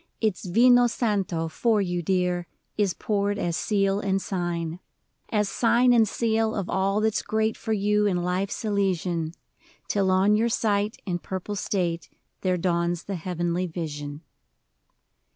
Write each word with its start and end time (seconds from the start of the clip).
Its 0.19 0.45
vino 0.47 0.87
santo 0.87 1.47
for 1.47 1.79
you, 1.79 2.01
dear, 2.01 2.47
Is 2.75 2.95
poured 2.95 3.37
as 3.37 3.55
seal 3.55 3.99
and 3.99 4.19
sign— 4.19 4.79
As 5.29 5.47
sign 5.47 5.93
and 5.93 6.07
seal 6.07 6.55
of 6.55 6.67
all 6.71 7.01
that 7.01 7.13
's 7.13 7.21
great 7.21 7.55
For 7.55 7.71
you, 7.71 8.07
in 8.07 8.17
life's 8.23 8.65
Elysian: 8.65 9.35
Till 9.87 10.09
on 10.09 10.35
your 10.35 10.49
sight, 10.49 10.97
in 11.05 11.19
purple 11.19 11.55
state. 11.55 12.09
There 12.41 12.57
dawns 12.57 13.03
the 13.03 13.13
Heavenly 13.13 13.67
Vision 13.67 14.21